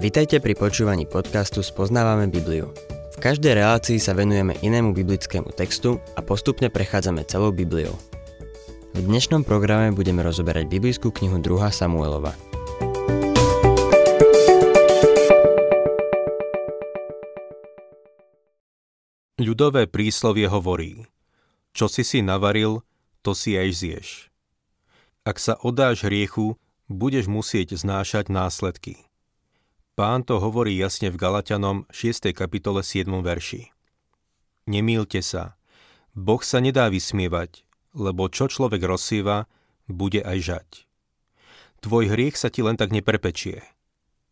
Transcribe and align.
Vitajte 0.00 0.40
pri 0.40 0.56
počúvaní 0.56 1.04
podcastu 1.04 1.60
Spoznávame 1.60 2.24
Bibliu. 2.32 2.72
V 3.12 3.16
každej 3.20 3.52
relácii 3.52 4.00
sa 4.00 4.16
venujeme 4.16 4.56
inému 4.64 4.96
biblickému 4.96 5.52
textu 5.52 6.00
a 6.16 6.24
postupne 6.24 6.72
prechádzame 6.72 7.20
celou 7.28 7.52
Bibliou. 7.52 7.92
V 8.96 9.00
dnešnom 9.04 9.44
programe 9.44 9.92
budeme 9.92 10.24
rozoberať 10.24 10.72
biblickú 10.72 11.12
knihu 11.12 11.36
2. 11.36 11.52
Samuelova. 11.68 12.32
Ľudové 19.36 19.84
príslovie 19.84 20.48
hovorí, 20.48 21.04
čo 21.76 21.92
si 21.92 22.08
si 22.08 22.24
navaril, 22.24 22.80
to 23.20 23.36
si 23.36 23.52
aj 23.60 23.68
zješ. 23.76 24.08
Ak 25.28 25.36
sa 25.36 25.60
odáš 25.60 26.08
hriechu, 26.08 26.56
budeš 26.88 27.28
musieť 27.28 27.76
znášať 27.76 28.32
následky. 28.32 29.09
Pán 30.00 30.24
to 30.24 30.40
hovorí 30.40 30.80
jasne 30.80 31.12
v 31.12 31.20
Galatianom 31.20 31.84
6. 31.92 32.32
kapitole 32.32 32.80
7. 32.80 33.04
verši. 33.20 33.68
Nemýlte 34.64 35.20
sa. 35.20 35.60
Boh 36.16 36.40
sa 36.40 36.56
nedá 36.56 36.88
vysmievať, 36.88 37.68
lebo 37.92 38.32
čo 38.32 38.48
človek 38.48 38.80
rozsieva, 38.80 39.44
bude 39.92 40.24
aj 40.24 40.38
žať. 40.40 40.68
Tvoj 41.84 42.16
hriech 42.16 42.40
sa 42.40 42.48
ti 42.48 42.64
len 42.64 42.80
tak 42.80 42.96
neprepečie. 42.96 43.60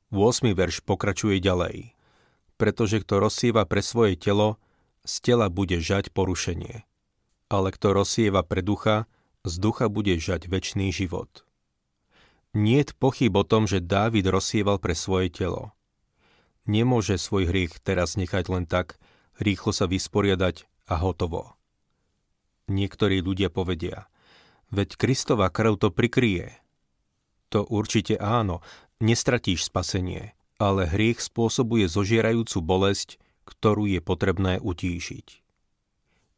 8. 0.09 0.57
verš 0.57 0.89
pokračuje 0.89 1.37
ďalej. 1.37 1.93
Pretože 2.57 3.05
kto 3.05 3.29
rozsieva 3.29 3.69
pre 3.69 3.85
svoje 3.85 4.16
telo, 4.16 4.57
z 5.05 5.21
tela 5.21 5.53
bude 5.53 5.85
žať 5.85 6.16
porušenie. 6.16 6.89
Ale 7.53 7.77
kto 7.77 7.93
rozsieva 7.93 8.41
pre 8.41 8.65
ducha, 8.65 9.05
z 9.45 9.61
ducha 9.61 9.93
bude 9.93 10.16
žať 10.16 10.49
väčší 10.49 10.89
život. 10.97 11.45
Niet 12.57 12.97
pochyb 12.97 13.37
o 13.37 13.45
tom, 13.45 13.69
že 13.69 13.84
Dávid 13.84 14.25
rozsieval 14.25 14.80
pre 14.80 14.97
svoje 14.97 15.29
telo. 15.29 15.77
Nemôže 16.65 17.21
svoj 17.21 17.49
hriech 17.49 17.80
teraz 17.80 18.16
nechať 18.16 18.45
len 18.49 18.65
tak, 18.65 18.96
rýchlo 19.41 19.73
sa 19.73 19.88
vysporiadať 19.88 20.65
a 20.88 21.01
hotovo. 21.01 21.57
Niektorí 22.69 23.24
ľudia 23.24 23.49
povedia, 23.49 24.09
veď 24.73 25.01
Kristova 25.01 25.49
krv 25.49 25.80
to 25.80 25.88
prikrie. 25.88 26.57
To 27.49 27.65
určite 27.65 28.21
áno, 28.21 28.60
nestratíš 29.01 29.73
spasenie, 29.73 30.37
ale 30.60 30.85
hriech 30.85 31.24
spôsobuje 31.24 31.88
zožierajúcu 31.88 32.59
bolesť, 32.60 33.16
ktorú 33.49 33.88
je 33.88 34.04
potrebné 34.04 34.60
utíšiť. 34.60 35.41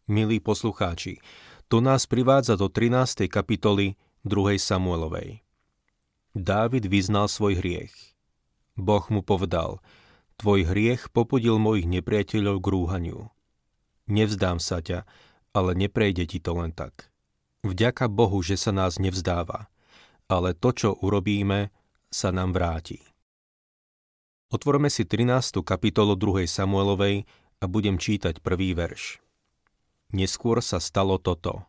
Milí 0.06 0.38
poslucháči, 0.38 1.18
to 1.66 1.82
nás 1.82 2.06
privádza 2.06 2.54
do 2.54 2.70
13. 2.70 3.26
kapitoly 3.26 3.98
2. 4.22 4.58
Samuelovej. 4.58 5.42
Dávid 6.30 6.86
vyznal 6.86 7.26
svoj 7.26 7.58
hriech. 7.58 7.94
Boh 8.78 9.02
mu 9.10 9.18
povedal, 9.18 9.82
tvoj 10.38 10.70
hriech 10.70 11.10
popudil 11.10 11.58
mojich 11.58 11.90
nepriateľov 11.90 12.62
k 12.62 12.66
rúhaniu. 12.70 13.20
Nevzdám 14.06 14.62
sa 14.62 14.78
ťa, 14.78 15.02
ale 15.50 15.74
neprejde 15.74 16.30
ti 16.30 16.38
to 16.38 16.54
len 16.54 16.70
tak. 16.70 17.10
Vďaka 17.66 18.06
Bohu, 18.06 18.38
že 18.40 18.54
sa 18.54 18.70
nás 18.70 19.02
nevzdáva, 19.02 19.68
ale 20.30 20.54
to, 20.54 20.70
čo 20.70 20.90
urobíme, 21.02 21.74
sa 22.08 22.30
nám 22.30 22.54
vráti. 22.54 23.02
Otvorme 24.50 24.90
si 24.90 25.06
13. 25.06 25.62
kapitolu 25.62 26.14
2. 26.18 26.46
Samuelovej 26.46 27.26
a 27.62 27.64
budem 27.66 27.98
čítať 27.98 28.42
prvý 28.42 28.74
verš. 28.74 29.22
Neskôr 30.10 30.58
sa 30.58 30.82
stalo 30.82 31.22
toto. 31.22 31.66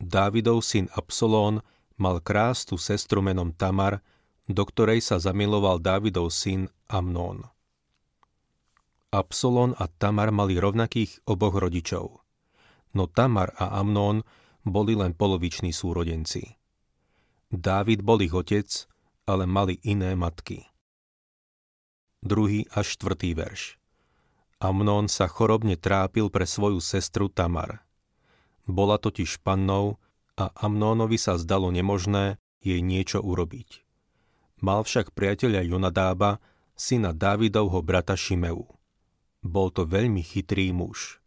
Dávidov 0.00 0.64
syn 0.64 0.88
Absolón 0.96 1.60
mal 2.02 2.18
krásnu 2.18 2.74
sestru 2.74 3.22
menom 3.22 3.54
Tamar, 3.54 4.02
do 4.50 4.66
ktorej 4.66 4.98
sa 4.98 5.22
zamiloval 5.22 5.78
Dávidov 5.78 6.34
syn 6.34 6.66
Amnón. 6.90 7.46
Absalon 9.14 9.78
a 9.78 9.86
Tamar 9.86 10.34
mali 10.34 10.58
rovnakých 10.58 11.22
oboch 11.30 11.54
rodičov. 11.54 12.18
No 12.98 13.06
Tamar 13.06 13.54
a 13.54 13.78
Amnón 13.78 14.26
boli 14.66 14.98
len 14.98 15.14
poloviční 15.14 15.70
súrodenci. 15.70 16.58
Dávid 17.52 18.02
bol 18.02 18.18
ich 18.24 18.34
otec, 18.34 18.88
ale 19.28 19.46
mali 19.46 19.78
iné 19.86 20.18
matky. 20.18 20.66
Druhý 22.24 22.66
a 22.72 22.82
štvrtý 22.82 23.36
verš. 23.36 23.76
Amnón 24.62 25.10
sa 25.10 25.26
chorobne 25.28 25.74
trápil 25.76 26.30
pre 26.30 26.46
svoju 26.48 26.78
sestru 26.78 27.28
Tamar. 27.28 27.84
Bola 28.64 28.96
totiž 28.96 29.42
pannou 29.42 29.98
a 30.36 30.48
Amnónovi 30.64 31.20
sa 31.20 31.36
zdalo 31.36 31.68
nemožné 31.68 32.40
jej 32.62 32.80
niečo 32.80 33.20
urobiť. 33.20 33.84
Mal 34.62 34.86
však 34.86 35.12
priateľa 35.12 35.66
Jonadába, 35.66 36.38
syna 36.78 37.10
Dávidovho 37.10 37.82
brata 37.82 38.14
Šimeu. 38.14 38.64
Bol 39.42 39.68
to 39.74 39.82
veľmi 39.84 40.22
chytrý 40.22 40.70
muž. 40.70 41.18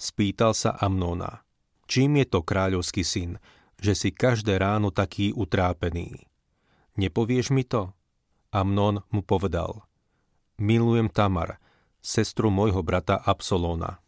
Spýtal 0.00 0.56
sa 0.56 0.72
Amnóna, 0.72 1.44
čím 1.84 2.18
je 2.22 2.26
to 2.26 2.40
kráľovský 2.40 3.04
syn, 3.04 3.36
že 3.78 3.94
si 3.94 4.10
každé 4.10 4.58
ráno 4.58 4.90
taký 4.90 5.30
utrápený. 5.36 6.26
Nepovieš 6.98 7.54
mi 7.54 7.62
to? 7.62 7.94
Amnón 8.50 9.04
mu 9.12 9.20
povedal, 9.20 9.84
milujem 10.56 11.12
Tamar, 11.12 11.60
sestru 12.00 12.48
môjho 12.48 12.80
brata 12.80 13.20
Absolóna. 13.20 14.00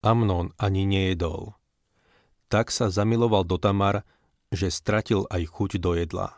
Amnón 0.00 0.54
ani 0.56 0.86
nejedol 0.88 1.59
tak 2.50 2.74
sa 2.74 2.90
zamiloval 2.90 3.46
do 3.46 3.54
Tamar, 3.56 4.02
že 4.50 4.74
stratil 4.74 5.30
aj 5.30 5.46
chuť 5.46 5.78
do 5.78 5.94
jedla. 5.94 6.34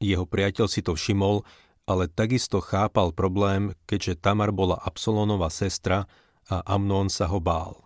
Jeho 0.00 0.24
priateľ 0.24 0.66
si 0.72 0.80
to 0.80 0.96
všimol, 0.96 1.44
ale 1.84 2.08
takisto 2.08 2.64
chápal 2.64 3.12
problém, 3.12 3.76
keďže 3.84 4.24
Tamar 4.24 4.48
bola 4.48 4.80
Absolónova 4.80 5.52
sestra 5.52 6.08
a 6.48 6.64
Amnón 6.64 7.12
sa 7.12 7.28
ho 7.28 7.36
bál. 7.36 7.84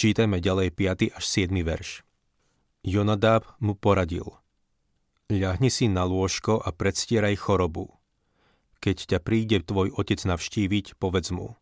Čítajme 0.00 0.40
ďalej 0.40 0.72
5. 0.72 1.20
až 1.20 1.24
7. 1.28 1.52
verš. 1.60 2.02
Jonadab 2.80 3.44
mu 3.60 3.76
poradil. 3.76 4.26
Ľahni 5.28 5.68
si 5.68 5.86
na 5.86 6.08
lôžko 6.08 6.58
a 6.60 6.72
predstieraj 6.72 7.36
chorobu. 7.36 7.92
Keď 8.80 8.96
ťa 9.12 9.18
príde 9.20 9.60
tvoj 9.64 9.92
otec 9.96 10.20
navštíviť, 10.20 10.96
povedz 10.96 11.32
mu. 11.32 11.56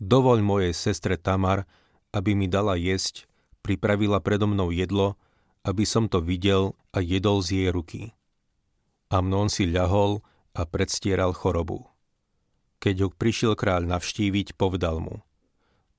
Dovoľ 0.00 0.38
mojej 0.40 0.72
sestre 0.72 1.20
Tamar, 1.20 1.68
aby 2.12 2.36
mi 2.36 2.46
dala 2.46 2.76
jesť, 2.76 3.24
pripravila 3.64 4.20
predo 4.20 4.46
mnou 4.46 4.68
jedlo, 4.68 5.16
aby 5.64 5.88
som 5.88 6.06
to 6.06 6.20
videl 6.20 6.76
a 6.92 7.00
jedol 7.00 7.40
z 7.40 7.64
jej 7.64 7.68
ruky. 7.72 8.02
Amnón 9.12 9.52
si 9.52 9.68
ľahol 9.68 10.24
a 10.56 10.64
predstieral 10.64 11.32
chorobu. 11.36 11.88
Keď 12.82 12.94
ho 13.04 13.08
prišiel 13.12 13.54
kráľ 13.54 13.86
navštíviť, 13.86 14.58
povedal 14.58 14.98
mu 14.98 15.22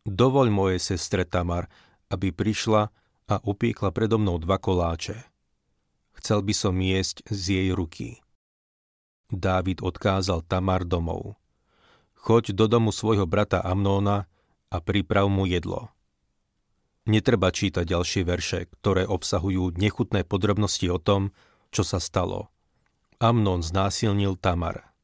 Dovoľ 0.04 0.52
mojej 0.52 0.82
sestre 0.84 1.24
Tamar, 1.24 1.72
aby 2.12 2.36
prišla 2.36 2.92
a 3.32 3.36
upiekla 3.40 3.96
predo 3.96 4.20
mnou 4.20 4.36
dva 4.36 4.60
koláče. 4.60 5.16
Chcel 6.20 6.44
by 6.44 6.54
som 6.54 6.76
jesť 6.76 7.24
z 7.32 7.44
jej 7.56 7.70
ruky. 7.72 8.20
Dávid 9.32 9.80
odkázal 9.80 10.44
Tamar 10.44 10.84
domov. 10.84 11.40
Choď 12.20 12.52
do 12.52 12.68
domu 12.68 12.92
svojho 12.92 13.24
brata 13.24 13.64
Amnóna 13.64 14.28
a 14.68 14.78
priprav 14.84 15.32
mu 15.32 15.48
jedlo. 15.48 15.93
Netreba 17.04 17.52
čítať 17.52 17.84
ďalšie 17.84 18.24
verše, 18.24 18.72
ktoré 18.80 19.04
obsahujú 19.04 19.76
nechutné 19.76 20.24
podrobnosti 20.24 20.88
o 20.88 21.00
tom, 21.00 21.36
čo 21.68 21.84
sa 21.84 22.00
stalo. 22.00 22.48
Amnon 23.20 23.60
znásilnil 23.60 24.40
Tamar. 24.40 24.96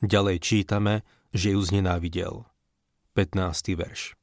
Ďalej 0.00 0.40
čítame, 0.40 1.04
že 1.36 1.52
ju 1.52 1.60
znenávidel. 1.60 2.48
15. 3.12 3.76
verš. 3.76 4.16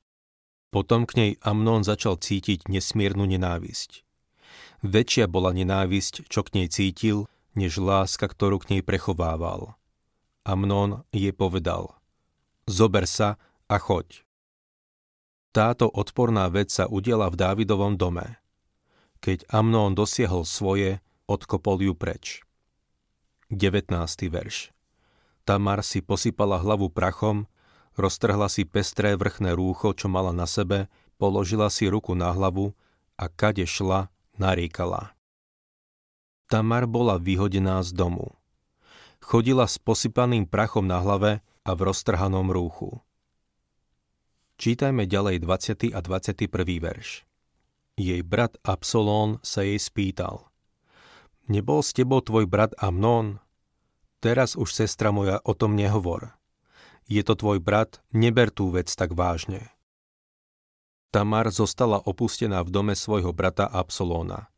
Potom 0.72 1.06
k 1.06 1.12
nej 1.20 1.32
Amnon 1.44 1.84
začal 1.84 2.18
cítiť 2.18 2.72
nesmiernu 2.72 3.28
nenávisť. 3.28 4.08
Väčšia 4.82 5.30
bola 5.30 5.54
nenávisť, 5.54 6.26
čo 6.26 6.42
k 6.42 6.58
nej 6.58 6.68
cítil, 6.72 7.30
než 7.54 7.78
láska, 7.78 8.26
ktorú 8.26 8.64
k 8.64 8.78
nej 8.78 8.82
prechovával. 8.82 9.76
Amnon 10.42 11.06
jej 11.14 11.36
povedal, 11.36 11.94
zober 12.66 13.06
sa 13.06 13.38
a 13.70 13.78
choď. 13.78 14.26
Táto 15.52 15.92
odporná 15.92 16.48
vec 16.48 16.72
sa 16.72 16.88
udiela 16.88 17.28
v 17.28 17.36
Dávidovom 17.36 18.00
dome. 18.00 18.40
Keď 19.20 19.52
Amnón 19.52 20.00
dosiahol 20.00 20.48
svoje, 20.48 21.04
odkopol 21.28 21.84
ju 21.84 21.92
preč. 21.92 22.40
19. 23.52 23.92
verš 24.32 24.72
Tamar 25.44 25.84
si 25.84 26.00
posypala 26.00 26.56
hlavu 26.56 26.88
prachom, 26.88 27.52
roztrhla 28.00 28.48
si 28.48 28.64
pestré 28.64 29.20
vrchné 29.20 29.52
rúcho, 29.52 29.92
čo 29.92 30.08
mala 30.08 30.32
na 30.32 30.48
sebe, 30.48 30.88
položila 31.20 31.68
si 31.68 31.92
ruku 31.92 32.16
na 32.16 32.32
hlavu 32.32 32.72
a 33.20 33.28
kade 33.28 33.68
šla, 33.68 34.08
naríkala. 34.40 35.12
Tamar 36.48 36.88
bola 36.88 37.20
vyhodená 37.20 37.84
z 37.84 37.92
domu. 37.92 38.40
Chodila 39.20 39.68
s 39.68 39.76
posypaným 39.76 40.48
prachom 40.48 40.88
na 40.88 41.04
hlave 41.04 41.44
a 41.68 41.72
v 41.76 41.80
roztrhanom 41.92 42.48
rúchu. 42.48 43.04
Čítajme 44.62 45.10
ďalej 45.10 45.42
20. 45.42 45.90
a 45.90 46.06
21. 46.06 46.46
verš. 46.78 47.26
Jej 47.98 48.22
brat 48.22 48.62
Absolón 48.62 49.42
sa 49.42 49.66
jej 49.66 49.82
spýtal. 49.82 50.54
Nebol 51.50 51.82
s 51.82 51.98
tebou 51.98 52.22
tvoj 52.22 52.46
brat 52.46 52.78
Amnón? 52.78 53.42
Teraz 54.22 54.54
už, 54.54 54.70
sestra 54.70 55.10
moja, 55.10 55.42
o 55.50 55.58
tom 55.58 55.74
nehovor. 55.74 56.38
Je 57.10 57.26
to 57.26 57.34
tvoj 57.34 57.58
brat, 57.58 58.06
neber 58.14 58.54
tú 58.54 58.70
vec 58.70 58.86
tak 58.94 59.18
vážne. 59.18 59.74
Tamar 61.10 61.50
zostala 61.50 61.98
opustená 61.98 62.62
v 62.62 62.70
dome 62.70 62.94
svojho 62.94 63.34
brata 63.34 63.66
Absolóna. 63.66 64.54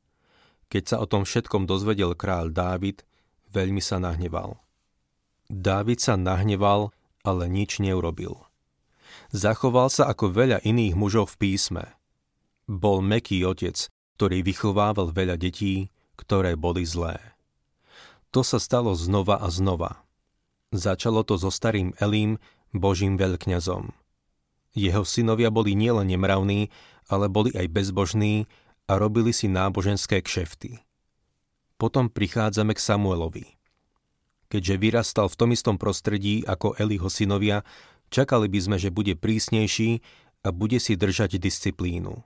Keď 0.67 0.83
sa 0.83 0.97
o 0.99 1.07
tom 1.07 1.23
všetkom 1.23 1.63
dozvedel 1.63 2.11
kráľ 2.11 2.51
Dávid, 2.51 3.07
veľmi 3.55 3.79
sa 3.79 4.03
nahneval. 4.03 4.59
Dávid 5.47 6.03
sa 6.03 6.19
nahneval, 6.19 6.91
ale 7.23 7.47
nič 7.47 7.79
neurobil. 7.79 8.35
Zachoval 9.33 9.89
sa 9.89 10.13
ako 10.13 10.29
veľa 10.29 10.61
iných 10.61 10.93
mužov 10.93 11.33
v 11.33 11.49
písme. 11.49 11.83
Bol 12.69 13.01
meký 13.01 13.41
otec, 13.49 13.89
ktorý 14.13 14.45
vychovával 14.45 15.09
veľa 15.09 15.41
detí, 15.41 15.89
ktoré 16.13 16.53
boli 16.53 16.85
zlé. 16.85 17.17
To 18.29 18.45
sa 18.45 18.61
stalo 18.61 18.93
znova 18.93 19.41
a 19.41 19.49
znova. 19.49 20.05
Začalo 20.69 21.25
to 21.25 21.41
so 21.41 21.49
starým 21.49 21.97
Elím, 21.97 22.37
božím 22.77 23.17
veľkňazom. 23.17 23.89
Jeho 24.73 25.05
synovia 25.05 25.49
boli 25.49 25.73
nielen 25.73 26.09
nemravní, 26.09 26.69
ale 27.09 27.25
boli 27.25 27.53
aj 27.53 27.69
bezbožní 27.69 28.49
a 28.85 28.97
robili 28.97 29.33
si 29.33 29.49
náboženské 29.49 30.21
kšefty. 30.21 30.81
Potom 31.81 32.09
prichádzame 32.09 32.77
k 32.77 32.81
Samuelovi. 32.81 33.45
Keďže 34.49 34.75
vyrastal 34.77 35.27
v 35.29 35.37
tom 35.41 35.49
istom 35.49 35.81
prostredí 35.81 36.45
ako 36.45 36.77
Eliho 36.77 37.09
synovia, 37.09 37.65
čakali 38.13 38.45
by 38.45 38.59
sme, 38.61 38.77
že 38.77 38.93
bude 38.93 39.17
prísnejší 39.17 40.05
a 40.45 40.53
bude 40.53 40.77
si 40.77 40.93
držať 40.93 41.41
disciplínu. 41.41 42.21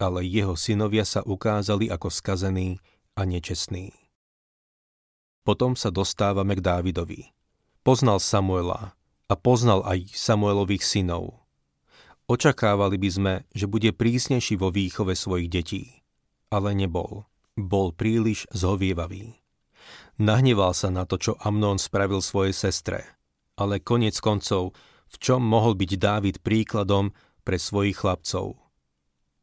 Ale 0.00 0.24
jeho 0.24 0.56
synovia 0.56 1.04
sa 1.04 1.20
ukázali 1.20 1.92
ako 1.92 2.08
skazení 2.08 2.80
a 3.14 3.28
nečestní. 3.28 3.92
Potom 5.44 5.76
sa 5.76 5.92
dostávame 5.92 6.56
k 6.56 6.64
Dávidovi. 6.64 7.30
Poznal 7.84 8.16
Samuela 8.16 8.96
a 9.28 9.34
poznal 9.36 9.84
aj 9.84 10.08
Samuelových 10.16 10.80
synov. 10.80 11.44
Očakávali 12.24 12.96
by 12.96 13.10
sme, 13.12 13.34
že 13.52 13.68
bude 13.68 13.92
prísnejší 13.92 14.56
vo 14.56 14.72
výchove 14.72 15.12
svojich 15.12 15.52
detí. 15.52 15.84
Ale 16.48 16.72
nebol. 16.72 17.28
Bol 17.60 17.92
príliš 17.92 18.48
zhovievavý. 18.56 19.36
Nahneval 20.16 20.72
sa 20.72 20.88
na 20.88 21.04
to, 21.04 21.20
čo 21.20 21.36
Amnón 21.44 21.76
spravil 21.76 22.24
svojej 22.24 22.56
sestre. 22.56 23.04
Ale 23.60 23.84
konec 23.84 24.16
koncov, 24.24 24.72
v 25.14 25.16
čom 25.22 25.46
mohol 25.46 25.78
byť 25.78 25.90
Dávid 25.94 26.36
príkladom 26.42 27.14
pre 27.46 27.54
svojich 27.54 28.02
chlapcov. 28.02 28.58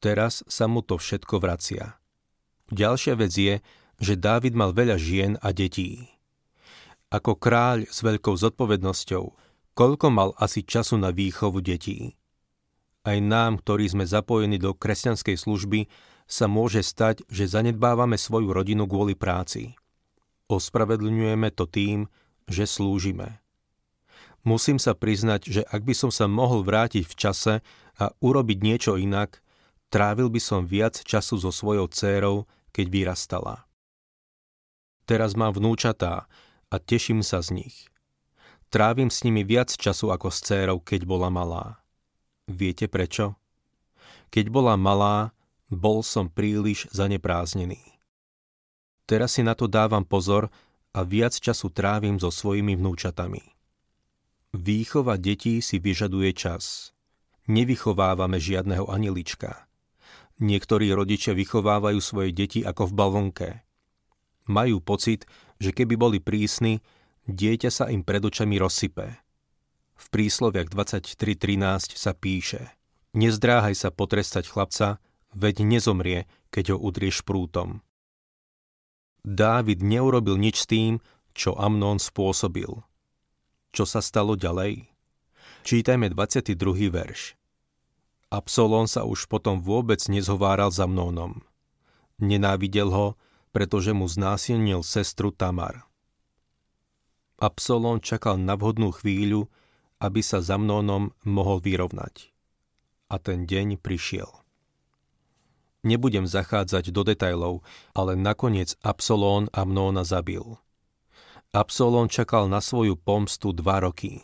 Teraz 0.03 0.43
sa 0.51 0.67
mu 0.67 0.83
to 0.83 0.99
všetko 0.99 1.39
vracia. 1.39 1.95
Ďalšia 2.75 3.15
vec 3.15 3.31
je, 3.31 3.55
že 4.01 4.19
Dávid 4.19 4.51
mal 4.57 4.75
veľa 4.75 4.99
žien 4.99 5.39
a 5.39 5.55
detí. 5.55 6.11
Ako 7.11 7.39
kráľ 7.39 7.87
s 7.87 8.03
veľkou 8.03 8.35
zodpovednosťou, 8.35 9.23
koľko 9.75 10.07
mal 10.11 10.35
asi 10.35 10.63
času 10.65 10.99
na 10.99 11.15
výchovu 11.15 11.63
detí. 11.63 12.19
Aj 13.03 13.17
nám, 13.19 13.61
ktorí 13.61 13.87
sme 13.87 14.05
zapojení 14.07 14.61
do 14.61 14.75
kresťanskej 14.75 15.37
služby, 15.37 15.79
sa 16.29 16.47
môže 16.47 16.79
stať, 16.85 17.27
že 17.27 17.49
zanedbávame 17.51 18.15
svoju 18.15 18.55
rodinu 18.55 18.87
kvôli 18.87 19.19
práci. 19.19 19.75
Ospravedlňujeme 20.47 21.51
to 21.51 21.67
tým, 21.67 22.07
že 22.47 22.63
slúžime. 22.63 23.40
Musím 24.41 24.81
sa 24.81 24.97
priznať, 24.97 25.41
že 25.45 25.61
ak 25.69 25.85
by 25.85 25.93
som 25.93 26.09
sa 26.09 26.25
mohol 26.25 26.65
vrátiť 26.65 27.05
v 27.05 27.13
čase 27.13 27.53
a 28.01 28.05
urobiť 28.25 28.57
niečo 28.65 28.97
inak, 28.97 29.41
trávil 29.93 30.33
by 30.33 30.41
som 30.41 30.65
viac 30.65 30.97
času 30.97 31.37
so 31.37 31.53
svojou 31.53 31.85
dcérou, 31.85 32.49
keď 32.73 32.85
vyrastala. 32.89 33.69
Teraz 35.05 35.37
mám 35.37 35.53
vnúčatá 35.53 36.25
a 36.71 36.75
teším 36.79 37.21
sa 37.21 37.43
z 37.43 37.61
nich. 37.61 37.75
Trávim 38.71 39.11
s 39.11 39.27
nimi 39.27 39.43
viac 39.43 39.75
času 39.75 40.15
ako 40.15 40.31
s 40.31 40.39
cérou, 40.41 40.79
keď 40.79 41.03
bola 41.03 41.27
malá. 41.27 41.83
Viete 42.47 42.87
prečo? 42.87 43.35
Keď 44.31 44.47
bola 44.47 44.79
malá, 44.79 45.35
bol 45.67 45.99
som 46.01 46.31
príliš 46.31 46.87
zanepráznený. 46.95 47.83
Teraz 49.03 49.35
si 49.35 49.43
na 49.43 49.59
to 49.59 49.67
dávam 49.67 50.07
pozor 50.07 50.47
a 50.95 51.03
viac 51.03 51.35
času 51.35 51.67
trávim 51.67 52.15
so 52.15 52.31
svojimi 52.31 52.79
vnúčatami. 52.79 53.50
Výchova 54.51 55.15
detí 55.15 55.63
si 55.63 55.79
vyžaduje 55.79 56.35
čas. 56.35 56.91
Nevychovávame 57.47 58.37
žiadneho 58.37 58.91
anilička. 58.91 59.67
Niektorí 60.43 60.91
rodičia 60.91 61.31
vychovávajú 61.31 61.99
svoje 62.03 62.35
deti 62.35 62.59
ako 62.61 62.91
v 62.91 62.95
balvonke– 62.95 63.49
majú 64.51 64.81
pocit, 64.81 65.23
že 65.61 65.71
keby 65.71 65.95
boli 65.95 66.19
prísni, 66.19 66.81
dieťa 67.29 67.69
sa 67.69 67.85
im 67.87 68.01
pred 68.01 68.19
očami 68.19 68.57
rozsype. 68.57 69.07
V 69.95 70.05
prísloviach 70.09 70.67
23.13 70.67 71.95
sa 71.95 72.11
píše 72.11 72.73
Nezdráhaj 73.15 73.75
sa 73.75 73.89
potrestať 73.91 74.51
chlapca, 74.51 74.99
veď 75.35 75.63
nezomrie, 75.67 76.27
keď 76.51 76.75
ho 76.75 76.77
udrieš 76.79 77.23
prútom. 77.23 77.83
Dávid 79.21 79.85
neurobil 79.85 80.35
nič 80.35 80.65
s 80.65 80.67
tým, 80.67 80.97
čo 81.37 81.53
Amnón 81.53 82.01
spôsobil. 82.01 82.81
Čo 83.71 83.87
sa 83.87 84.03
stalo 84.03 84.35
ďalej? 84.35 84.91
Čítajme 85.63 86.11
22. 86.11 86.91
verš. 86.91 87.39
Absolón 88.27 88.91
sa 88.91 89.07
už 89.07 89.31
potom 89.31 89.63
vôbec 89.63 89.99
nezhováral 90.11 90.71
za 90.75 90.87
Amnónom. 90.87 91.39
Nenávidel 92.19 92.91
ho, 92.91 93.07
pretože 93.55 93.95
mu 93.95 94.07
znásilnil 94.07 94.83
sestru 94.83 95.31
Tamar. 95.31 95.87
Absolón 97.39 98.03
čakal 98.03 98.39
na 98.39 98.59
vhodnú 98.59 98.91
chvíľu, 98.91 99.47
aby 100.03 100.19
sa 100.19 100.43
za 100.43 100.59
Mnonom 100.59 101.15
mohol 101.23 101.63
vyrovnať. 101.63 102.27
A 103.07 103.17
ten 103.17 103.47
deň 103.47 103.79
prišiel. 103.79 104.29
Nebudem 105.81 106.29
zachádzať 106.29 106.93
do 106.93 107.01
detajlov, 107.01 107.65
ale 107.97 108.13
nakoniec 108.13 108.77
Absolón 108.85 109.49
Amnóna 109.55 110.05
zabil. 110.05 110.43
Absolón 111.51 112.07
čakal 112.07 112.47
na 112.47 112.63
svoju 112.63 112.95
pomstu 112.95 113.51
dva 113.51 113.83
roky. 113.83 114.23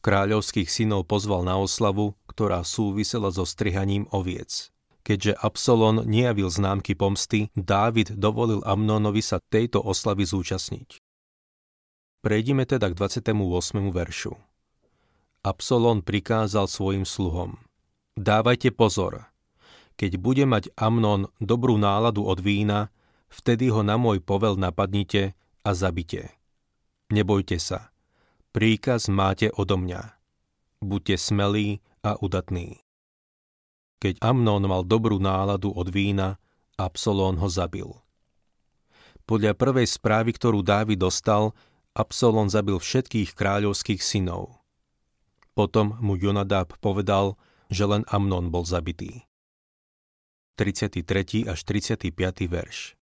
Kráľovských 0.00 0.64
synov 0.64 1.04
pozval 1.04 1.44
na 1.44 1.60
oslavu, 1.60 2.16
ktorá 2.32 2.64
súvisela 2.64 3.28
so 3.28 3.44
strihaním 3.44 4.08
oviec. 4.08 4.72
Keďže 5.04 5.36
Absalon 5.36 6.08
nejavil 6.08 6.48
známky 6.48 6.96
pomsty, 6.96 7.52
Dávid 7.52 8.16
dovolil 8.16 8.64
Amnónovi 8.64 9.20
sa 9.20 9.36
tejto 9.52 9.84
oslavy 9.84 10.24
zúčastniť. 10.24 10.96
Prejdime 12.24 12.64
teda 12.64 12.88
k 12.88 12.96
28. 12.96 13.36
veršu. 13.92 14.32
Absalon 15.44 16.00
prikázal 16.00 16.72
svojim 16.72 17.04
sluhom. 17.04 17.60
Dávajte 18.16 18.72
pozor. 18.72 19.28
Keď 20.00 20.16
bude 20.16 20.48
mať 20.48 20.72
Amnon 20.72 21.28
dobrú 21.36 21.76
náladu 21.76 22.24
od 22.24 22.40
vína, 22.40 22.88
vtedy 23.28 23.68
ho 23.68 23.84
na 23.84 24.00
môj 24.00 24.24
povel 24.24 24.56
napadnite 24.56 25.36
a 25.62 25.70
zabite. 25.74 26.34
Nebojte 27.12 27.58
sa. 27.62 27.94
Príkaz 28.52 29.08
máte 29.08 29.48
odo 29.54 29.78
mňa. 29.78 30.16
Buďte 30.82 31.16
smelí 31.16 31.80
a 32.02 32.18
udatní. 32.18 32.82
Keď 34.02 34.18
Amnón 34.18 34.66
mal 34.66 34.82
dobrú 34.82 35.22
náladu 35.22 35.70
od 35.70 35.88
vína, 35.88 36.42
Absolón 36.74 37.38
ho 37.38 37.46
zabil. 37.46 37.86
Podľa 39.22 39.54
prvej 39.54 39.86
správy, 39.86 40.34
ktorú 40.34 40.66
Dávid 40.66 40.98
dostal, 40.98 41.54
Absolón 41.94 42.50
zabil 42.50 42.80
všetkých 42.80 43.38
kráľovských 43.38 44.02
synov. 44.02 44.58
Potom 45.52 46.00
mu 46.00 46.18
Jonadab 46.18 46.74
povedal, 46.80 47.38
že 47.68 47.84
len 47.86 48.02
Amnon 48.10 48.48
bol 48.48 48.64
zabitý. 48.66 49.28
33. 50.56 51.46
až 51.46 51.60
35. 51.64 52.08
verš 52.48 52.96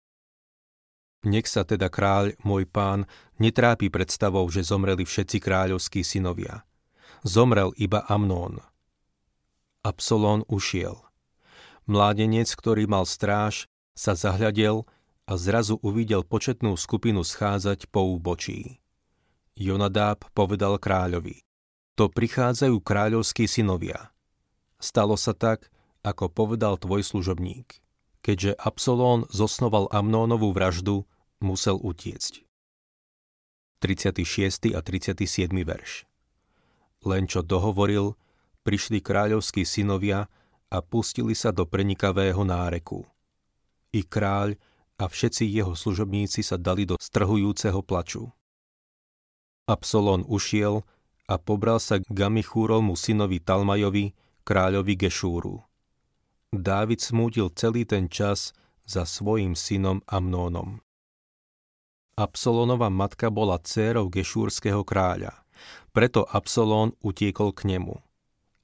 Nech 1.27 1.51
sa 1.51 1.67
teda 1.67 1.91
kráľ, 1.91 2.39
môj 2.47 2.69
pán, 2.71 3.09
netrápi 3.43 3.91
predstavou, 3.91 4.47
že 4.51 4.63
zomreli 4.63 5.03
všetci 5.03 5.43
kráľovskí 5.43 6.07
synovia. 6.07 6.63
Zomrel 7.27 7.75
iba 7.75 8.07
Amnón, 8.07 8.63
Absolón 9.89 10.43
ušiel. 10.51 11.01
Mládenec, 11.89 12.51
ktorý 12.53 12.85
mal 12.85 13.07
stráž, 13.09 13.71
sa 13.97 14.13
zahľadel 14.13 14.85
a 15.25 15.33
zrazu 15.41 15.81
uvidel 15.81 16.27
početnú 16.27 16.77
skupinu 16.77 17.25
schádzať 17.25 17.89
po 17.89 18.05
úbočí. 18.05 18.83
Jonadáb 19.57 20.29
povedal 20.37 20.77
kráľovi, 20.77 21.41
to 21.97 22.13
prichádzajú 22.13 22.77
kráľovskí 22.85 23.49
synovia. 23.49 24.13
Stalo 24.79 25.17
sa 25.19 25.35
tak, 25.35 25.73
ako 26.05 26.31
povedal 26.31 26.79
tvoj 26.79 27.03
služobník. 27.03 27.83
Keďže 28.21 28.59
Absolón 28.59 29.25
zosnoval 29.31 29.89
Amnónovú 29.95 30.51
vraždu, 30.51 31.07
musel 31.39 31.79
utiecť. 31.79 32.43
36. 33.79 34.75
a 34.75 34.81
37. 34.83 35.55
verš 35.63 36.03
Len 37.07 37.31
čo 37.31 37.47
dohovoril, 37.47 38.19
prišli 38.67 38.99
kráľovskí 38.99 39.63
synovia 39.63 40.27
a 40.67 40.79
pustili 40.83 41.39
sa 41.39 41.55
do 41.55 41.63
prenikavého 41.63 42.43
náreku. 42.43 43.07
I 43.95 44.03
kráľ 44.03 44.59
a 44.99 45.07
všetci 45.07 45.47
jeho 45.47 45.79
služobníci 45.79 46.43
sa 46.43 46.59
dali 46.59 46.83
do 46.85 46.99
strhujúceho 46.99 47.81
plaču. 47.87 48.27
Absolón 49.71 50.27
ušiel 50.27 50.83
a 51.31 51.39
pobral 51.39 51.79
sa 51.79 52.03
k 52.03 52.05
Gamichúrovmu 52.09 52.99
synovi 52.99 53.39
Talmajovi, 53.39 54.11
kráľovi 54.43 54.95
Gešúru. 54.99 55.68
Dávid 56.55 57.05
smútil 57.05 57.53
celý 57.53 57.85
ten 57.85 58.09
čas 58.09 58.57
za 58.89 59.05
svojim 59.05 59.53
synom 59.53 60.01
Amnónom. 60.09 60.81
Absolónova 62.19 62.89
matka 62.89 63.29
bola 63.29 63.61
dcérou 63.61 64.09
Gešúrského 64.11 64.83
kráľa, 64.83 65.45
preto 65.93 66.25
Absolón 66.27 66.97
utiekol 67.05 67.53
k 67.55 67.77
nemu. 67.77 68.01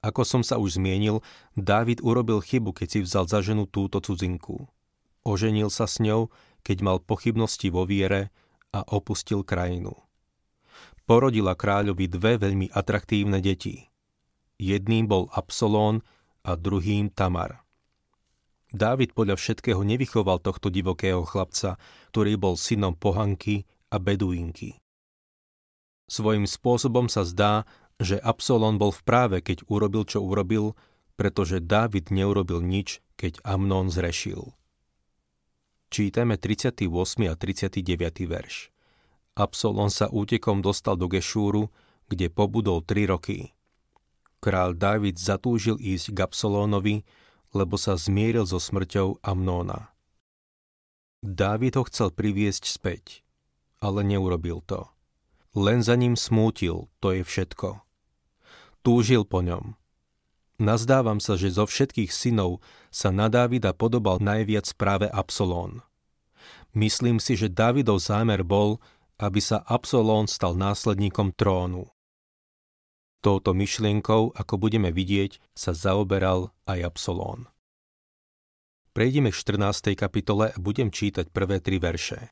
Ako 0.05 0.25
som 0.26 0.43
sa 0.45 0.57
už 0.61 0.81
zmienil, 0.81 1.21
Dávid 1.57 2.00
urobil 2.05 2.41
chybu, 2.41 2.73
keď 2.76 2.88
si 2.88 3.00
vzal 3.05 3.25
za 3.29 3.41
ženu 3.41 3.64
túto 3.69 4.00
cudzinku. 4.00 4.69
Oženil 5.25 5.73
sa 5.73 5.88
s 5.88 6.00
ňou, 6.00 6.29
keď 6.61 6.76
mal 6.85 6.99
pochybnosti 7.00 7.73
vo 7.73 7.88
viere 7.88 8.33
a 8.73 8.85
opustil 8.85 9.45
krajinu 9.45 10.05
porodila 11.05 11.53
kráľovi 11.53 12.09
dve 12.09 12.41
veľmi 12.41 12.73
atraktívne 12.73 13.38
deti. 13.45 13.88
Jedným 14.57 15.05
bol 15.05 15.29
Absolón 15.33 16.00
a 16.45 16.57
druhým 16.57 17.12
Tamar. 17.12 17.63
Dávid 18.75 19.14
podľa 19.14 19.38
všetkého 19.38 19.87
nevychoval 19.87 20.43
tohto 20.43 20.66
divokého 20.66 21.23
chlapca, 21.23 21.78
ktorý 22.11 22.35
bol 22.35 22.59
synom 22.59 22.99
pohanky 22.99 23.71
a 23.95 24.02
beduínky. 24.02 24.83
Svojím 26.11 26.50
spôsobom 26.50 27.07
sa 27.07 27.23
zdá, 27.23 27.62
že 28.02 28.19
Absolón 28.19 28.76
bol 28.76 28.90
v 28.90 29.02
práve, 29.07 29.37
keď 29.47 29.62
urobil, 29.71 30.02
čo 30.02 30.26
urobil, 30.26 30.75
pretože 31.14 31.62
Dávid 31.62 32.11
neurobil 32.11 32.59
nič, 32.59 32.99
keď 33.14 33.38
Amnón 33.47 33.95
zrešil. 33.95 34.50
Čítame 35.95 36.35
38. 36.35 36.90
a 37.31 37.35
39. 37.38 38.26
verš. 38.26 38.75
Absolon 39.38 39.95
sa 39.95 40.11
útekom 40.11 40.59
dostal 40.59 40.99
do 40.99 41.07
Gešúru, 41.07 41.71
kde 42.11 42.26
pobudol 42.26 42.83
tri 42.83 43.07
roky. 43.07 43.54
Král 44.43 44.75
David 44.75 45.23
zatúžil 45.23 45.78
ísť 45.78 46.11
k 46.11 46.19
Absolónovi, 46.26 47.07
lebo 47.54 47.78
sa 47.78 47.94
zmieril 47.94 48.44
so 48.44 48.58
smrťou 48.58 49.23
Amnóna. 49.23 49.94
Dávid 51.25 51.80
ho 51.80 51.87
chcel 51.88 52.12
priviesť 52.12 52.68
späť, 52.68 53.25
ale 53.80 54.04
neurobil 54.04 54.61
to. 54.66 54.90
Len 55.54 55.80
za 55.80 55.94
ním 55.94 56.18
smútil, 56.18 56.90
to 56.99 57.14
je 57.14 57.23
všetko. 57.23 57.80
Túžil 58.84 59.25
po 59.25 59.40
ňom. 59.40 59.78
Nazdávam 60.61 61.23
sa, 61.23 61.38
že 61.38 61.54
zo 61.54 61.64
všetkých 61.64 62.11
synov 62.11 62.61
sa 62.90 63.14
na 63.14 63.32
Dávida 63.32 63.73
podobal 63.73 64.18
najviac 64.20 64.68
práve 64.75 65.06
Absolón. 65.08 65.80
Myslím 66.75 67.23
si, 67.23 67.38
že 67.38 67.49
Dávidov 67.49 68.02
zámer 68.02 68.42
bol, 68.42 68.82
aby 69.18 69.38
sa 69.38 69.62
Absolón 69.62 70.26
stal 70.26 70.58
následníkom 70.58 71.30
trónu. 71.38 71.93
Touto 73.25 73.57
myšlienkou, 73.57 74.37
ako 74.37 74.54
budeme 74.61 74.93
vidieť, 74.93 75.40
sa 75.57 75.73
zaoberal 75.73 76.52
aj 76.69 76.85
Absolón. 76.85 77.49
Prejdeme 78.93 79.33
k 79.33 79.40
14. 79.40 79.97
kapitole 79.97 80.52
a 80.52 80.59
budem 80.61 80.93
čítať 80.93 81.33
prvé 81.33 81.64
tri 81.64 81.81
verše. 81.81 82.28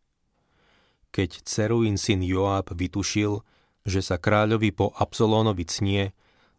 Keď 1.09 1.49
Ceruín 1.49 1.97
syn 1.97 2.21
Joab 2.21 2.77
vytušil, 2.77 3.41
že 3.89 4.05
sa 4.05 4.21
kráľovi 4.21 4.69
po 4.77 4.93
Absolónovi 4.93 5.65
cnie, 5.65 6.13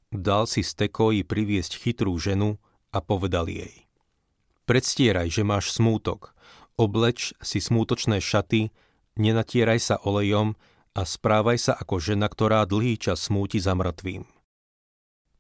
dal 0.10 0.50
si 0.50 0.66
z 0.66 0.90
priviesť 1.22 1.78
chytrú 1.78 2.18
ženu 2.18 2.58
a 2.90 3.06
povedal 3.06 3.46
jej. 3.46 3.86
Predstieraj, 4.66 5.30
že 5.30 5.46
máš 5.46 5.78
smútok, 5.78 6.34
obleč 6.74 7.38
si 7.38 7.62
smútočné 7.62 8.18
šaty 8.18 8.74
nenatieraj 9.14 9.78
sa 9.78 9.96
olejom 10.02 10.58
a 10.94 11.02
správaj 11.04 11.58
sa 11.58 11.74
ako 11.78 11.98
žena, 11.98 12.30
ktorá 12.30 12.66
dlhý 12.66 12.98
čas 12.98 13.26
smúti 13.26 13.58
za 13.58 13.74
mŕtvým. 13.74 14.26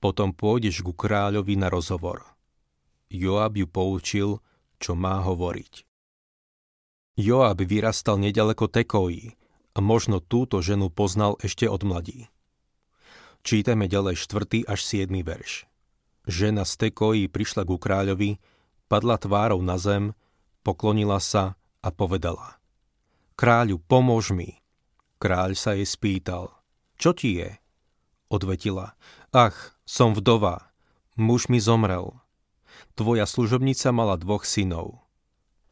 Potom 0.01 0.35
pôjdeš 0.35 0.83
ku 0.83 0.91
kráľovi 0.91 1.55
na 1.55 1.71
rozhovor. 1.71 2.25
Joab 3.07 3.55
ju 3.55 3.69
poučil, 3.69 4.29
čo 4.81 4.97
má 4.97 5.21
hovoriť. 5.23 5.87
Joab 7.15 7.61
vyrastal 7.61 8.17
nedaleko 8.17 8.65
Tekoji 8.67 9.37
a 9.73 9.79
možno 9.79 10.19
túto 10.19 10.59
ženu 10.59 10.89
poznal 10.89 11.37
ešte 11.39 11.69
od 11.69 11.85
mladí. 11.85 12.27
Čítame 13.45 13.85
ďalej 13.85 14.17
4. 14.17 14.65
až 14.65 14.79
7. 14.81 15.07
verš. 15.21 15.69
Žena 16.25 16.65
z 16.65 16.73
Tekoji 16.89 17.29
prišla 17.29 17.69
ku 17.69 17.77
kráľovi, 17.77 18.41
padla 18.89 19.21
tvárou 19.21 19.61
na 19.61 19.77
zem, 19.77 20.17
poklonila 20.65 21.21
sa 21.21 21.55
a 21.85 21.93
povedala– 21.93 22.57
Kráľu, 23.33 23.81
pomôž 23.81 24.29
mi. 24.29 24.61
Kráľ 25.23 25.55
sa 25.55 25.71
jej 25.71 25.87
spýtal, 25.87 26.51
čo 26.99 27.15
ti 27.15 27.39
je? 27.39 27.55
Odvetila, 28.27 28.99
ach, 29.31 29.71
som 29.87 30.11
vdova, 30.11 30.67
muž 31.15 31.47
mi 31.47 31.63
zomrel. 31.63 32.11
Tvoja 32.99 33.23
služobnica 33.23 33.95
mala 33.95 34.19
dvoch 34.19 34.43
synov. 34.43 34.99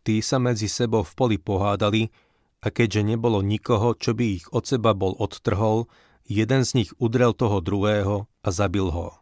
Tí 0.07 0.23
sa 0.23 0.39
medzi 0.39 0.71
sebou 0.71 1.03
v 1.03 1.11
poli 1.19 1.35
pohádali 1.35 2.15
a 2.63 2.71
keďže 2.71 3.03
nebolo 3.03 3.43
nikoho, 3.43 3.91
čo 3.91 4.15
by 4.15 4.39
ich 4.39 4.47
od 4.55 4.63
seba 4.63 4.95
bol 4.95 5.19
odtrhol, 5.19 5.91
jeden 6.23 6.63
z 6.63 6.71
nich 6.87 6.95
udrel 6.95 7.35
toho 7.35 7.59
druhého 7.59 8.31
a 8.31 8.49
zabil 8.55 8.87
ho. 8.87 9.19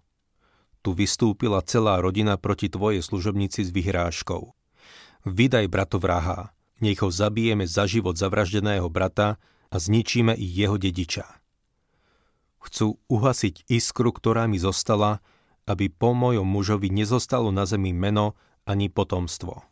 Tu 0.85 0.93
vystúpila 0.93 1.65
celá 1.65 1.97
rodina 1.97 2.37
proti 2.37 2.69
tvojej 2.69 3.01
služobnici 3.01 3.65
s 3.65 3.73
vyhrážkou. 3.73 4.53
Vydaj 5.25 5.73
vraha, 5.97 6.53
nech 6.85 7.01
ho 7.01 7.09
zabijeme 7.09 7.65
za 7.65 7.89
život 7.89 8.13
zavraždeného 8.13 8.85
brata 8.93 9.41
a 9.69 9.75
zničíme 9.77 10.33
i 10.33 10.45
jeho 10.45 10.75
dediča. 10.75 11.25
Chcú 12.59 12.99
uhasiť 13.07 13.69
iskru, 13.71 14.11
ktorá 14.11 14.49
mi 14.49 14.59
zostala, 14.59 15.23
aby 15.69 15.87
po 15.87 16.11
mojom 16.17 16.43
mužovi 16.43 16.91
nezostalo 16.91 17.53
na 17.53 17.63
zemi 17.63 17.95
meno 17.95 18.35
ani 18.67 18.91
potomstvo. 18.91 19.63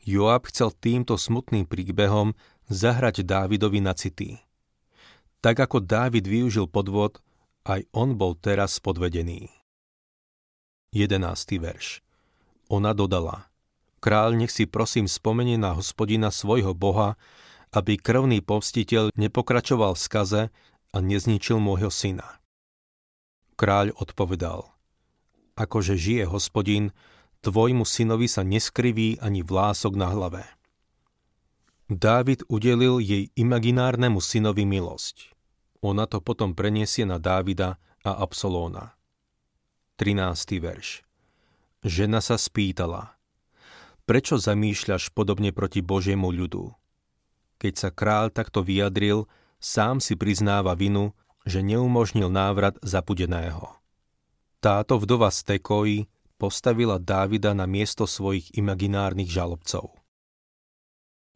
Joab 0.00 0.48
chcel 0.48 0.72
týmto 0.72 1.20
smutným 1.20 1.68
príbehom 1.68 2.32
zahrať 2.70 3.26
Dávidovi 3.26 3.80
na 3.82 3.92
city. 3.92 4.40
Tak 5.44 5.68
ako 5.68 5.80
Dávid 5.84 6.24
využil 6.28 6.68
podvod, 6.68 7.20
aj 7.66 7.84
on 7.92 8.16
bol 8.16 8.36
teraz 8.36 8.80
podvedený. 8.80 9.52
11. 10.92 11.20
verš 11.60 12.00
Ona 12.72 12.96
dodala– 12.96 13.44
Kráľ 14.00 14.32
nech 14.32 14.48
si 14.48 14.64
prosím 14.64 15.04
spomenie 15.04 15.60
na 15.60 15.76
hospodina 15.76 16.32
svojho 16.32 16.72
Boha, 16.72 17.20
aby 17.70 17.98
krvný 17.98 18.42
povstiteľ 18.42 19.14
nepokračoval 19.14 19.94
v 19.94 20.00
skaze 20.00 20.42
a 20.90 20.96
nezničil 20.98 21.62
môjho 21.62 21.90
syna. 21.90 22.42
Kráľ 23.54 23.94
odpovedal, 23.94 24.66
akože 25.54 25.94
žije 25.94 26.24
hospodin, 26.26 26.90
tvojmu 27.44 27.86
synovi 27.86 28.26
sa 28.26 28.42
neskriví 28.42 29.20
ani 29.20 29.44
vlások 29.44 29.92
na 29.94 30.08
hlave. 30.10 30.42
Dávid 31.90 32.46
udelil 32.46 33.02
jej 33.02 33.28
imaginárnemu 33.34 34.22
synovi 34.22 34.62
milosť. 34.62 35.34
Ona 35.82 36.06
to 36.06 36.22
potom 36.22 36.54
preniesie 36.54 37.02
na 37.02 37.18
Dávida 37.18 37.80
a 38.06 38.12
Absolóna. 38.20 38.94
13. 39.98 40.62
verš 40.62 41.04
Žena 41.84 42.24
sa 42.24 42.40
spýtala– 42.40 43.10
Prečo 44.10 44.42
zamýšľaš 44.42 45.14
podobne 45.14 45.54
proti 45.54 45.86
Božiemu 45.86 46.34
ľudu? 46.34 46.74
Keď 47.60 47.74
sa 47.76 47.90
král 47.92 48.32
takto 48.32 48.64
vyjadril, 48.64 49.28
sám 49.60 50.00
si 50.00 50.16
priznáva 50.16 50.72
vinu, 50.72 51.12
že 51.44 51.60
neumožnil 51.60 52.32
návrat 52.32 52.80
zapudeného. 52.80 53.76
Táto 54.64 54.96
vdova 54.96 55.28
z 55.28 55.40
Tekoji 55.44 55.98
postavila 56.40 56.96
Dávida 56.96 57.52
na 57.52 57.68
miesto 57.68 58.08
svojich 58.08 58.56
imaginárnych 58.56 59.28
žalobcov. 59.28 59.92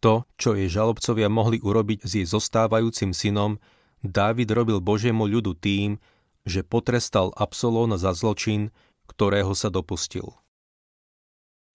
To, 0.01 0.29
čo 0.37 0.57
jej 0.57 0.69
žalobcovia 0.69 1.29
mohli 1.33 1.61
urobiť 1.61 2.05
s 2.05 2.11
jej 2.21 2.27
zostávajúcim 2.29 3.13
synom, 3.13 3.61
Dávid 4.05 4.53
robil 4.53 4.85
Božiemu 4.85 5.25
ľudu 5.25 5.57
tým, 5.57 5.97
že 6.45 6.61
potrestal 6.61 7.33
Absolóna 7.37 7.97
za 7.97 8.13
zločin, 8.13 8.69
ktorého 9.09 9.57
sa 9.57 9.73
dopustil 9.73 10.37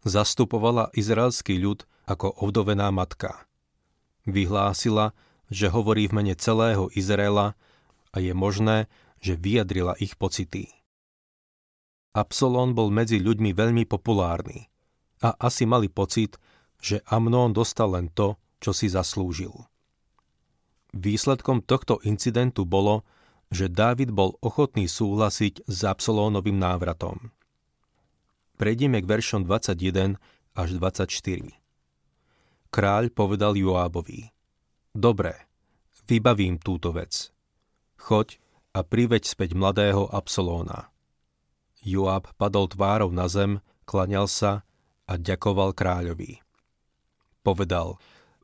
zastupovala 0.03 0.91
izraelský 0.95 1.59
ľud 1.59 1.83
ako 2.07 2.31
ovdovená 2.39 2.91
matka. 2.91 3.48
Vyhlásila, 4.27 5.15
že 5.51 5.71
hovorí 5.71 6.09
v 6.09 6.15
mene 6.21 6.35
celého 6.35 6.89
Izraela 6.93 7.55
a 8.11 8.17
je 8.19 8.33
možné, 8.33 8.91
že 9.19 9.35
vyjadrila 9.35 9.99
ich 9.99 10.15
pocity. 10.15 10.71
Absolón 12.15 12.73
bol 12.73 12.89
medzi 12.89 13.21
ľuďmi 13.21 13.53
veľmi 13.53 13.83
populárny 13.85 14.67
a 15.21 15.35
asi 15.37 15.69
mali 15.69 15.91
pocit, 15.91 16.41
že 16.79 17.03
Amnón 17.05 17.53
dostal 17.53 17.93
len 17.93 18.09
to, 18.09 18.39
čo 18.63 18.71
si 18.71 18.87
zaslúžil. 18.89 19.51
Výsledkom 20.95 21.61
tohto 21.61 22.01
incidentu 22.01 22.65
bolo, 22.65 23.05
že 23.53 23.69
Dávid 23.69 24.09
bol 24.09 24.37
ochotný 24.41 24.89
súhlasiť 24.89 25.69
s 25.69 25.79
Absolónovým 25.85 26.57
návratom. 26.57 27.29
Prejdeme 28.57 28.99
k 28.99 29.05
veršom 29.05 29.45
21 29.45 30.17
až 30.57 30.69
24. 30.75 31.58
Kráľ 32.69 33.09
povedal 33.09 33.57
Joábovi, 33.57 34.29
Dobre, 34.93 35.33
vybavím 36.05 36.61
túto 36.61 36.93
vec. 36.93 37.33
choď 37.97 38.37
a 38.77 38.85
priveď 38.85 39.25
späť 39.25 39.57
mladého 39.57 40.05
Absolóna. 40.09 40.93
Joab 41.81 42.29
padol 42.37 42.69
tvárou 42.69 43.09
na 43.09 43.25
zem, 43.25 43.65
klaňal 43.89 44.29
sa 44.29 44.61
a 45.09 45.17
ďakoval 45.17 45.73
kráľovi. 45.73 46.45
Povedal, 47.41 47.97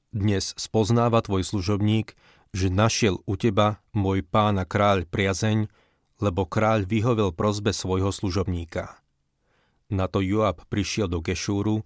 dnes 0.09 0.57
spoznáva 0.57 1.21
tvoj 1.21 1.45
služobník, 1.45 2.17
že 2.49 2.73
našiel 2.73 3.21
u 3.29 3.33
teba, 3.37 3.83
môj 3.93 4.25
pána 4.25 4.65
kráľ, 4.65 5.05
priazeň, 5.05 5.69
lebo 6.17 6.47
kráľ 6.47 6.87
vyhovel 6.87 7.29
prozbe 7.35 7.75
svojho 7.75 8.09
služobníka. 8.09 8.97
Na 9.91 10.09
to 10.09 10.23
Joab 10.23 10.65
prišiel 10.65 11.11
do 11.11 11.21
Gešúru 11.21 11.85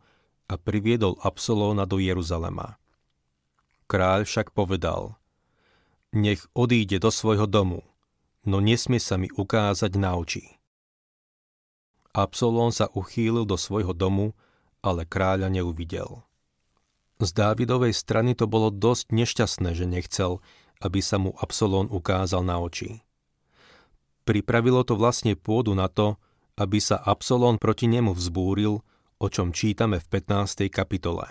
a 0.49 0.57
priviedol 0.57 1.21
Absolóna 1.21 1.85
do 1.85 2.01
Jeruzalema. 2.01 2.81
Kráľ 3.85 4.25
však 4.25 4.51
povedal, 4.51 5.15
nech 6.09 6.41
odíde 6.57 6.97
do 6.97 7.13
svojho 7.13 7.45
domu, 7.45 7.85
no 8.41 8.57
nesmie 8.57 8.97
sa 8.97 9.21
mi 9.21 9.29
ukázať 9.29 9.93
na 9.93 10.17
oči. 10.17 10.57
Absolón 12.09 12.73
sa 12.73 12.89
uchýlil 12.89 13.45
do 13.45 13.53
svojho 13.53 13.93
domu, 13.93 14.33
ale 14.81 15.05
kráľa 15.05 15.53
neuvidel. 15.53 16.25
Z 17.21 17.35
Dávidovej 17.35 17.93
strany 17.93 18.33
to 18.33 18.49
bolo 18.49 18.73
dosť 18.73 19.13
nešťastné, 19.13 19.69
že 19.77 19.85
nechcel, 19.85 20.41
aby 20.81 21.03
sa 21.03 21.21
mu 21.21 21.35
Absolón 21.37 21.91
ukázal 21.91 22.41
na 22.41 22.57
oči. 22.57 23.05
Pripravilo 24.23 24.81
to 24.87 24.95
vlastne 24.97 25.35
pôdu 25.35 25.75
na 25.75 25.91
to, 25.91 26.17
aby 26.55 26.79
sa 26.79 26.97
Absolón 26.97 27.59
proti 27.59 27.85
nemu 27.91 28.15
vzbúril, 28.15 28.81
o 29.19 29.27
čom 29.27 29.51
čítame 29.51 29.99
v 29.99 30.07
15. 30.07 30.71
kapitole. 30.71 31.27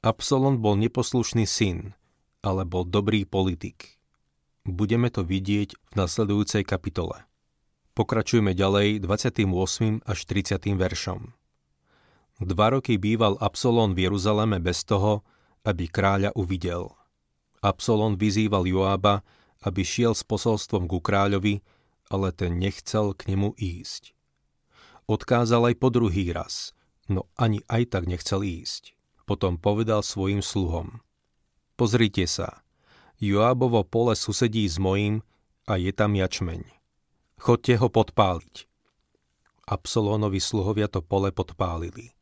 Absolón 0.00 0.58
bol 0.58 0.80
neposlušný 0.80 1.44
syn, 1.44 1.92
ale 2.40 2.64
bol 2.64 2.88
dobrý 2.88 3.28
politik. 3.28 4.00
Budeme 4.64 5.12
to 5.12 5.22
vidieť 5.22 5.76
v 5.76 5.92
nasledujúcej 5.94 6.64
kapitole. 6.64 7.28
Pokračujeme 7.92 8.56
ďalej 8.56 9.04
28. 9.04 10.00
až 10.02 10.18
30. 10.24 10.58
veršom. 10.80 11.36
Dva 12.40 12.66
roky 12.72 12.96
býval 12.96 13.36
Absolón 13.38 13.92
v 13.92 14.08
Jeruzaleme 14.08 14.58
bez 14.58 14.82
toho, 14.88 15.22
aby 15.62 15.86
kráľa 15.86 16.32
uvidel. 16.34 16.90
Absolón 17.62 18.18
vyzýval 18.18 18.66
Joába, 18.66 19.22
aby 19.62 19.86
šiel 19.86 20.16
s 20.16 20.26
posolstvom 20.26 20.90
ku 20.90 20.98
kráľovi, 20.98 21.62
ale 22.10 22.34
ten 22.34 22.58
nechcel 22.58 23.14
k 23.14 23.30
nemu 23.30 23.54
ísť. 23.54 24.16
Odkázal 25.10 25.72
aj 25.72 25.74
po 25.78 25.88
druhý 25.90 26.30
raz, 26.30 26.74
no 27.10 27.26
ani 27.34 27.62
aj 27.66 27.98
tak 27.98 28.04
nechcel 28.06 28.42
ísť. 28.42 28.94
Potom 29.26 29.58
povedal 29.58 30.02
svojim 30.02 30.42
sluhom. 30.42 31.02
Pozrite 31.78 32.26
sa, 32.26 32.62
Joábovo 33.22 33.86
pole 33.86 34.18
susedí 34.18 34.66
s 34.66 34.82
mojím 34.82 35.22
a 35.66 35.78
je 35.78 35.94
tam 35.94 36.14
jačmeň 36.18 36.82
chodte 37.42 37.74
ho 37.74 37.90
podpáliť. 37.90 38.70
Absolónovi 39.66 40.38
sluhovia 40.38 40.86
to 40.86 41.02
pole 41.02 41.34
podpálili. 41.34 42.14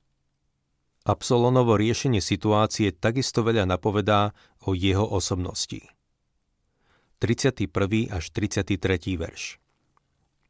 Absolónovo 1.04 1.76
riešenie 1.76 2.24
situácie 2.24 2.92
takisto 2.92 3.44
veľa 3.44 3.68
napovedá 3.68 4.32
o 4.64 4.72
jeho 4.72 5.04
osobnosti. 5.04 5.84
31. 7.20 7.68
až 8.08 8.24
33. 8.32 9.20
verš 9.20 9.60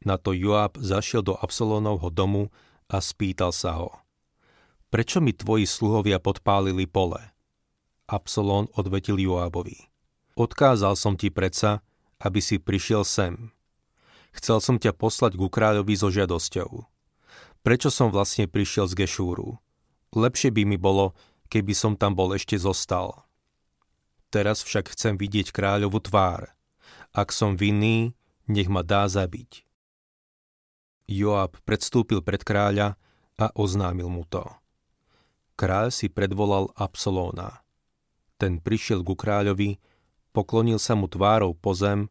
Na 0.01 0.17
to 0.17 0.33
Joab 0.33 0.81
zašiel 0.81 1.21
do 1.21 1.37
Absolónovho 1.37 2.09
domu 2.09 2.49
a 2.89 2.97
spýtal 3.01 3.53
sa 3.53 3.77
ho. 3.77 3.93
Prečo 4.91 5.21
mi 5.23 5.31
tvoji 5.31 5.69
sluhovia 5.69 6.19
podpálili 6.19 6.89
pole? 6.89 7.21
Absolón 8.09 8.67
odvetil 8.75 9.21
Joábovi. 9.21 9.87
Odkázal 10.35 10.99
som 10.99 11.15
ti 11.15 11.31
predsa, 11.31 11.79
aby 12.19 12.43
si 12.43 12.59
prišiel 12.59 13.07
sem, 13.07 13.53
Chcel 14.31 14.63
som 14.63 14.79
ťa 14.79 14.95
poslať 14.95 15.35
ku 15.35 15.51
kráľovi 15.51 15.95
so 15.95 16.07
žiadosťou. 16.07 16.87
Prečo 17.61 17.89
som 17.91 18.09
vlastne 18.09 18.47
prišiel 18.47 18.87
z 18.87 19.03
Gešúru? 19.03 19.59
Lepšie 20.15 20.49
by 20.55 20.63
mi 20.63 20.77
bolo, 20.79 21.13
keby 21.51 21.75
som 21.75 21.93
tam 21.99 22.15
bol 22.15 22.31
ešte 22.35 22.55
zostal. 22.55 23.27
Teraz 24.31 24.63
však 24.63 24.95
chcem 24.95 25.19
vidieť 25.19 25.51
kráľovu 25.51 25.99
tvár. 25.99 26.55
Ak 27.11 27.35
som 27.35 27.59
vinný, 27.59 28.15
nech 28.47 28.71
ma 28.71 28.87
dá 28.87 29.11
zabiť. 29.11 29.67
Joab 31.11 31.59
predstúpil 31.67 32.23
pred 32.23 32.39
kráľa 32.39 32.95
a 33.35 33.51
oznámil 33.59 34.07
mu 34.07 34.23
to. 34.23 34.47
Kráľ 35.59 35.91
si 35.91 36.07
predvolal 36.07 36.71
Absolóna. 36.79 37.61
Ten 38.39 38.63
prišiel 38.63 39.03
ku 39.03 39.13
kráľovi, 39.13 39.77
poklonil 40.31 40.79
sa 40.79 40.95
mu 40.95 41.11
tvárou 41.11 41.51
po 41.53 41.75
zem 41.75 42.07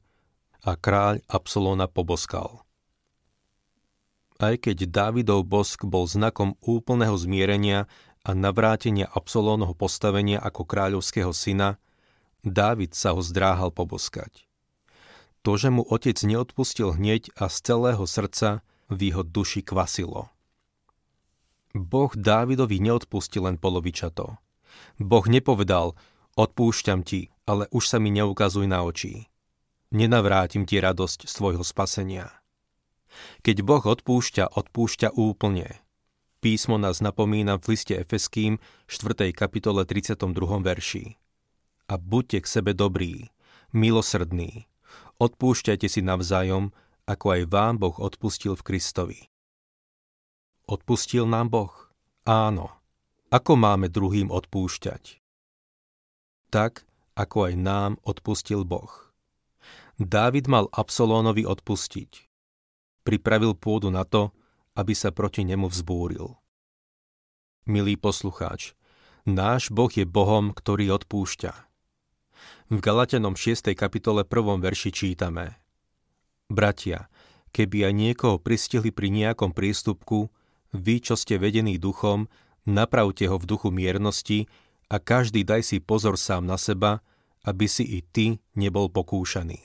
a 0.61 0.77
kráľ 0.77 1.25
Absolóna 1.27 1.89
poboskal. 1.89 2.63
Aj 4.41 4.57
keď 4.57 4.89
Dávidov 4.89 5.45
bosk 5.45 5.85
bol 5.85 6.09
znakom 6.09 6.57
úplného 6.65 7.13
zmierenia 7.17 7.91
a 8.25 8.37
navrátenia 8.37 9.09
Absolónho 9.09 9.73
postavenia 9.77 10.41
ako 10.41 10.65
kráľovského 10.69 11.33
syna, 11.33 11.81
Dávid 12.41 12.97
sa 12.97 13.13
ho 13.13 13.21
zdráhal 13.21 13.69
poboskať. 13.69 14.49
To, 15.45 15.57
že 15.57 15.69
mu 15.73 15.85
otec 15.85 16.17
neodpustil 16.21 16.97
hneď 16.97 17.33
a 17.37 17.53
z 17.53 17.57
celého 17.65 18.05
srdca 18.05 18.65
v 18.91 18.99
jeho 19.11 19.23
duši 19.23 19.63
kvasilo. 19.63 20.29
Boh 21.71 22.11
Dávidovi 22.11 22.83
neodpustil 22.83 23.47
len 23.47 23.57
polovičato. 23.57 24.37
Boh 24.99 25.27
nepovedal, 25.31 25.95
odpúšťam 26.35 27.07
ti, 27.07 27.31
ale 27.47 27.71
už 27.71 27.87
sa 27.87 28.03
mi 28.03 28.11
neukazuj 28.11 28.67
na 28.67 28.83
očí 28.83 29.31
nenavrátim 29.91 30.65
ti 30.67 30.79
radosť 30.79 31.27
z 31.27 31.33
tvojho 31.35 31.65
spasenia. 31.67 32.31
Keď 33.43 33.67
Boh 33.67 33.83
odpúšťa, 33.83 34.55
odpúšťa 34.55 35.19
úplne. 35.19 35.83
Písmo 36.41 36.81
nás 36.81 37.03
napomína 37.05 37.61
v 37.61 37.75
liste 37.75 37.99
Efeským 37.99 38.63
4. 38.87 39.35
kapitole 39.35 39.85
32. 39.85 40.31
verši. 40.63 41.19
A 41.91 41.99
buďte 41.99 42.39
k 42.41 42.47
sebe 42.47 42.73
dobrí, 42.73 43.29
milosrdní, 43.75 44.71
odpúšťajte 45.19 45.91
si 45.91 46.01
navzájom, 46.01 46.71
ako 47.11 47.27
aj 47.35 47.43
vám 47.51 47.75
Boh 47.83 47.97
odpustil 47.99 48.55
v 48.55 48.63
Kristovi. 48.63 49.21
Odpustil 50.71 51.27
nám 51.27 51.51
Boh? 51.51 51.75
Áno. 52.23 52.71
Ako 53.35 53.59
máme 53.59 53.91
druhým 53.91 54.31
odpúšťať? 54.31 55.19
Tak, 56.55 56.87
ako 57.19 57.51
aj 57.51 57.55
nám 57.59 57.91
odpustil 58.07 58.63
Boh. 58.63 59.11
Dávid 59.99 60.47
mal 60.47 60.71
Absolónovi 60.71 61.43
odpustiť. 61.43 62.31
Pripravil 63.03 63.59
pôdu 63.59 63.91
na 63.91 64.07
to, 64.07 64.31
aby 64.79 64.95
sa 64.95 65.11
proti 65.11 65.43
nemu 65.43 65.67
vzbúril. 65.67 66.39
Milý 67.67 67.99
poslucháč, 67.99 68.79
náš 69.27 69.75
Boh 69.75 69.91
je 69.91 70.07
Bohom, 70.07 70.55
ktorý 70.55 70.95
odpúšťa. 71.03 71.53
V 72.71 72.79
Galatenom 72.79 73.35
6. 73.35 73.75
kapitole 73.75 74.23
1. 74.23 74.63
verši 74.63 74.91
čítame 74.95 75.60
Bratia, 76.51 77.07
keby 77.55 77.89
aj 77.89 77.95
niekoho 77.95 78.37
pristihli 78.43 78.91
pri 78.91 79.15
nejakom 79.15 79.55
prístupku, 79.55 80.35
vy, 80.75 80.99
čo 80.99 81.15
ste 81.15 81.39
vedení 81.39 81.79
duchom, 81.79 82.27
napravte 82.67 83.31
ho 83.31 83.39
v 83.39 83.47
duchu 83.47 83.71
miernosti 83.71 84.51
a 84.91 84.99
každý 84.99 85.47
daj 85.47 85.63
si 85.63 85.79
pozor 85.79 86.19
sám 86.19 86.47
na 86.47 86.59
seba, 86.59 87.07
aby 87.47 87.71
si 87.71 87.87
i 87.87 88.03
ty 88.03 88.43
nebol 88.59 88.91
pokúšaný. 88.91 89.63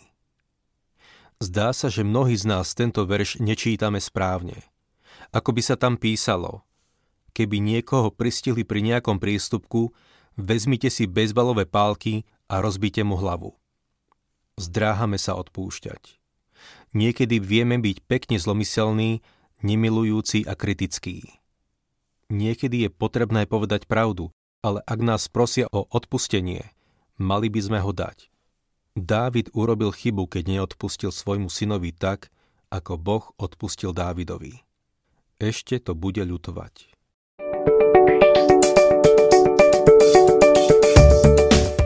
Zdá 1.41 1.75
sa, 1.75 1.91
že 1.91 2.07
mnohí 2.07 2.37
z 2.37 2.47
nás 2.47 2.71
tento 2.71 3.03
verš 3.03 3.43
nečítame 3.43 3.99
správne. 3.99 4.63
Ako 5.35 5.51
by 5.51 5.61
sa 5.65 5.75
tam 5.75 5.99
písalo, 5.99 6.63
keby 7.35 7.59
niekoho 7.59 8.13
pristihli 8.13 8.63
pri 8.63 8.79
nejakom 8.79 9.19
prístupku, 9.19 9.91
vezmite 10.39 10.87
si 10.87 11.09
bezbalové 11.09 11.67
pálky 11.67 12.23
a 12.47 12.63
rozbite 12.63 13.03
mu 13.03 13.19
hlavu. 13.19 13.51
Zdráhame 14.55 15.19
sa 15.19 15.35
odpúšťať. 15.35 16.24
Niekedy 16.95 17.43
vieme 17.43 17.75
byť 17.75 18.07
pekne 18.07 18.39
zlomyselní, 18.39 19.19
nemilujúci 19.59 20.47
a 20.47 20.55
kritickí. 20.55 21.27
Niekedy 22.31 22.87
je 22.87 22.89
potrebné 22.89 23.43
povedať 23.51 23.83
pravdu, 23.83 24.31
ale 24.63 24.79
ak 24.87 24.99
nás 25.03 25.27
prosia 25.27 25.67
o 25.75 25.83
odpustenie, 25.91 26.71
mali 27.19 27.51
by 27.51 27.59
sme 27.59 27.79
ho 27.83 27.91
dať. 27.91 28.31
Dávid 28.95 29.51
urobil 29.51 29.91
chybu, 29.91 30.31
keď 30.31 30.43
neodpustil 30.55 31.11
svojmu 31.11 31.51
synovi 31.51 31.91
tak, 31.91 32.31
ako 32.71 32.95
Boh 32.95 33.25
odpustil 33.35 33.91
Dávidovi. 33.91 34.63
Ešte 35.35 35.83
to 35.83 35.99
bude 35.99 36.23
ľutovať. 36.23 36.94